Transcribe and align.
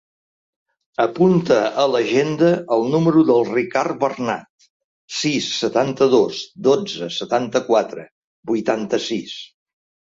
Apunta 1.03 1.57
a 1.83 1.85
l'agenda 1.95 2.49
el 2.77 2.89
número 2.95 3.23
del 3.29 3.45
Ricard 3.51 4.01
Bernat: 4.05 4.67
sis, 5.21 5.51
setanta-dos, 5.61 6.43
dotze, 6.71 7.15
setanta-quatre, 7.23 8.11
vuitanta-sis. 8.55 9.41